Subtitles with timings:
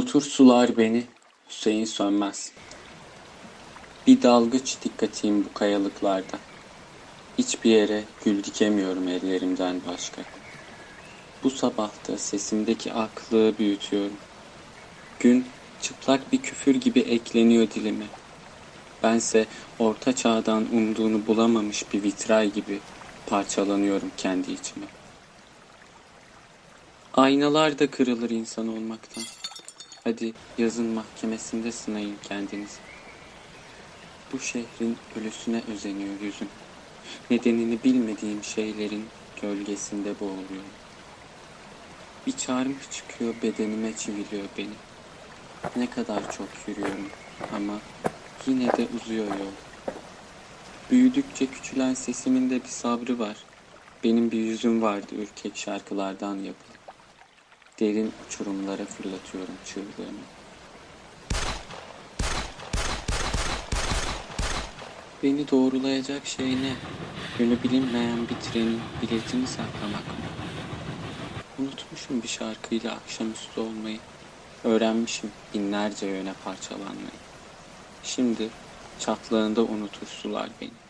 [0.00, 1.02] Unutur sular beni,
[1.48, 2.52] Hüseyin sönmez.
[4.06, 6.38] Bir dalgıç dikkatiyim bu kayalıklarda.
[7.38, 10.22] Hiçbir yere gül dikemiyorum ellerimden başka.
[11.44, 14.16] Bu sabahta sesimdeki aklığı büyütüyorum.
[15.18, 15.46] Gün
[15.82, 18.06] çıplak bir küfür gibi ekleniyor dilime.
[19.02, 19.46] Bense
[19.78, 22.78] orta çağdan umduğunu bulamamış bir vitray gibi
[23.26, 24.86] parçalanıyorum kendi içime.
[27.14, 29.24] Aynalar da kırılır insan olmaktan.
[30.04, 32.78] Hadi yazın mahkemesinde sınayın kendinizi.
[34.32, 36.48] Bu şehrin ölüsüne özeniyor yüzüm.
[37.30, 39.04] Nedenini bilmediğim şeylerin
[39.42, 40.74] gölgesinde boğuluyorum.
[42.26, 44.74] Bir çarmıh çıkıyor bedenime çiviliyor beni.
[45.76, 47.08] Ne kadar çok yürüyorum
[47.56, 47.74] ama
[48.46, 49.52] yine de uzuyor yol.
[50.90, 53.36] Büyüdükçe küçülen sesimin de bir sabrı var.
[54.04, 56.79] Benim bir yüzüm vardı ürkek şarkılardan yapılı.
[57.80, 60.24] Derin uçurumlara fırlatıyorum çığlığımı.
[65.22, 66.72] Beni doğrulayacak şey ne?
[67.38, 70.24] Yönü bilinmeyen bir trenin biletini saklamak mı?
[71.58, 73.98] Unutmuşum bir şarkıyla akşamüstü olmayı.
[74.64, 77.20] Öğrenmişim binlerce yöne parçalanmayı.
[78.02, 78.48] Şimdi
[78.98, 80.89] çatlağında unutur sular beni.